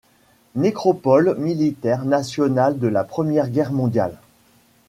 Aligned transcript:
Nécropole 0.55 1.35
militaire 1.37 2.05
nationale 2.05 2.79
de 2.79 2.87
la 2.87 3.03
Première 3.03 3.51
Guerre 3.51 3.71
mondiale. 3.71 4.17